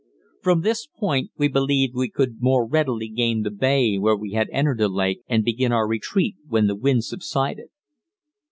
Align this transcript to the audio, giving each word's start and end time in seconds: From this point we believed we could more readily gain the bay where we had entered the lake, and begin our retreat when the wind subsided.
From 0.41 0.61
this 0.61 0.87
point 0.87 1.29
we 1.37 1.47
believed 1.47 1.93
we 1.93 2.09
could 2.09 2.41
more 2.41 2.65
readily 2.65 3.07
gain 3.07 3.43
the 3.43 3.51
bay 3.51 3.99
where 3.99 4.15
we 4.15 4.31
had 4.31 4.49
entered 4.51 4.79
the 4.79 4.89
lake, 4.89 5.21
and 5.27 5.45
begin 5.45 5.71
our 5.71 5.87
retreat 5.87 6.37
when 6.47 6.65
the 6.65 6.75
wind 6.75 7.03
subsided. 7.03 7.67